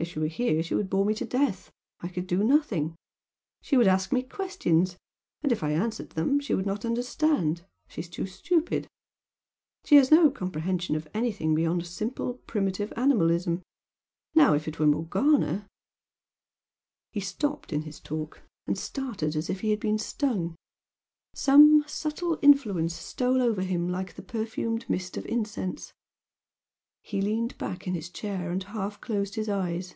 [0.00, 1.72] If she were here she would bore me to death.
[2.02, 2.94] I could do nothing.
[3.62, 4.96] She would ask me questions
[5.42, 8.86] and if I answered them she would not understand, she is too stupid.
[9.82, 13.60] She has no comprehension of any thing beyond simple primitive animalism.
[14.36, 15.66] Now if it were Morgana"
[17.12, 20.54] He stopped in his talk, and started as if he had been stung.
[21.34, 25.92] Some subtle influence stole over him like the perfumed mist of incense
[27.00, 29.94] he leaned back in his chair and half closed his eyes.